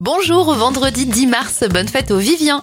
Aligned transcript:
Bonjour, 0.00 0.52
vendredi 0.52 1.06
10 1.06 1.26
mars, 1.26 1.64
bonne 1.70 1.88
fête 1.88 2.10
aux 2.10 2.18
Vivien. 2.18 2.62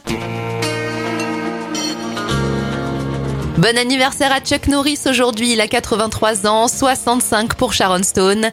Bon 3.57 3.75
anniversaire 3.75 4.31
à 4.31 4.39
Chuck 4.39 4.67
Norris 4.67 4.99
aujourd'hui, 5.09 5.53
il 5.53 5.59
a 5.59 5.67
83 5.67 6.45
ans, 6.45 6.67
65 6.67 7.55
pour 7.55 7.73
Sharon 7.73 8.03
Stone. 8.03 8.51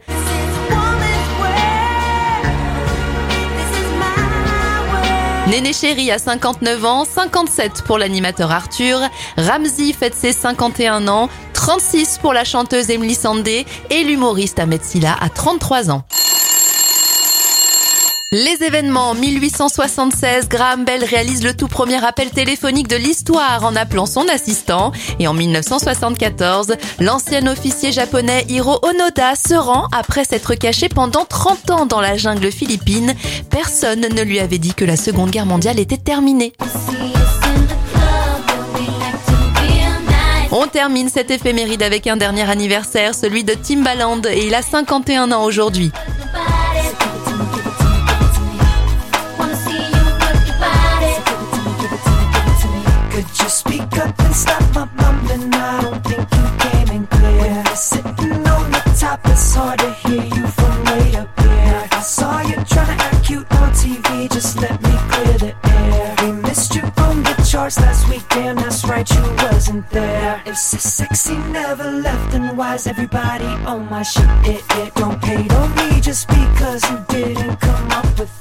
Néné 5.48 5.74
Chéri 5.74 6.10
a 6.10 6.18
59 6.18 6.84
ans, 6.86 7.04
57 7.04 7.82
pour 7.82 7.98
l'animateur 7.98 8.50
Arthur, 8.50 8.98
Ramsey 9.36 9.92
fête 9.92 10.14
ses 10.14 10.32
51 10.32 11.06
ans, 11.06 11.28
36 11.52 12.16
pour 12.16 12.32
la 12.32 12.44
chanteuse 12.44 12.88
Emily 12.88 13.14
Sandé 13.14 13.66
et 13.90 14.04
l'humoriste 14.04 14.58
Ahmed 14.58 14.82
Silla 14.82 15.18
a 15.20 15.28
33 15.28 15.90
ans. 15.90 16.02
Les 18.32 18.62
événements 18.62 19.14
1876, 19.14 20.48
Graham 20.48 20.84
Bell 20.84 21.02
réalise 21.02 21.42
le 21.42 21.52
tout 21.52 21.66
premier 21.66 22.04
appel 22.04 22.30
téléphonique 22.30 22.86
de 22.86 22.94
l'histoire 22.94 23.64
en 23.64 23.74
appelant 23.74 24.06
son 24.06 24.28
assistant. 24.28 24.92
Et 25.18 25.26
en 25.26 25.34
1974, 25.34 26.76
l'ancien 27.00 27.48
officier 27.48 27.90
japonais 27.90 28.44
Hiro 28.48 28.78
Onoda 28.82 29.34
se 29.34 29.54
rend 29.54 29.88
après 29.90 30.22
s'être 30.22 30.54
caché 30.54 30.88
pendant 30.88 31.24
30 31.24 31.70
ans 31.72 31.86
dans 31.86 32.00
la 32.00 32.16
jungle 32.16 32.52
philippine. 32.52 33.16
Personne 33.50 34.02
ne 34.02 34.22
lui 34.22 34.38
avait 34.38 34.58
dit 34.58 34.74
que 34.74 34.84
la 34.84 34.96
Seconde 34.96 35.30
Guerre 35.30 35.46
mondiale 35.46 35.80
était 35.80 35.96
terminée. 35.96 36.52
On 40.52 40.68
termine 40.68 41.08
cette 41.08 41.32
éphéméride 41.32 41.82
avec 41.82 42.06
un 42.06 42.16
dernier 42.16 42.48
anniversaire, 42.48 43.12
celui 43.12 43.42
de 43.42 43.54
Timbaland, 43.54 44.22
et 44.30 44.46
il 44.46 44.54
a 44.54 44.62
51 44.62 45.32
ans 45.32 45.42
aujourd'hui. 45.42 45.90
Stop 54.32 54.74
my. 54.74 55.00
I 55.52 55.80
don't 55.82 56.04
think 56.04 56.28
you 56.32 56.46
came 56.58 56.96
in 56.96 57.06
clear. 57.06 57.64
Sitting 57.74 58.46
on 58.46 58.70
the 58.70 58.96
top, 58.98 59.20
it's 59.24 59.54
hard 59.54 59.78
to 59.80 59.92
hear 59.92 60.22
you 60.22 60.46
from 60.46 60.84
way 60.84 61.16
up 61.16 61.40
here. 61.40 61.88
I 61.90 62.00
saw 62.00 62.40
you 62.40 62.56
trying 62.64 62.98
to 62.98 63.04
act 63.04 63.24
cute 63.24 63.46
on 63.52 63.70
TV. 63.72 64.30
Just 64.30 64.60
let 64.60 64.80
me 64.82 64.94
clear 65.10 65.38
the 65.38 65.54
air. 65.64 66.14
We 66.22 66.32
missed 66.32 66.74
you 66.74 66.82
on 66.98 67.22
the 67.22 67.34
charts 67.48 67.80
last 67.80 68.08
week. 68.08 68.22
Damn, 68.30 68.56
that's 68.56 68.84
right, 68.84 69.08
you 69.10 69.22
wasn't 69.42 69.88
there. 69.90 70.42
If 70.46 70.56
sexy 70.56 71.36
never 71.52 71.90
left, 71.90 72.32
then 72.32 72.56
why's 72.56 72.86
everybody 72.86 73.52
on 73.66 73.88
my 73.90 74.02
shit? 74.02 74.28
It, 74.44 74.64
it 74.78 74.94
don't 74.94 75.22
hate 75.24 75.52
on 75.52 75.74
me 75.74 76.00
just 76.00 76.28
because 76.28 76.88
you 76.90 77.04
didn't 77.08 77.56
come 77.60 77.90
up 77.90 78.18
with 78.18 78.39